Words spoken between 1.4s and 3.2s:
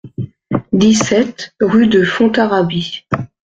rUE DE FONTARABIE